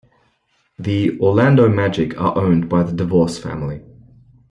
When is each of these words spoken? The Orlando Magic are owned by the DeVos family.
The 0.79 1.19
Orlando 1.19 1.69
Magic 1.69 2.19
are 2.19 2.35
owned 2.35 2.67
by 2.67 2.81
the 2.81 2.91
DeVos 3.05 3.39
family. 3.39 3.83